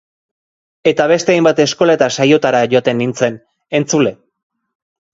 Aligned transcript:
Eta 0.91 1.07
beste 1.11 1.35
hainbat 1.35 1.61
eskola 1.67 1.97
eta 1.99 2.09
saiotara 2.17 2.65
joaten 2.75 3.01
nintzen, 3.05 3.41
entzule. 3.83 4.19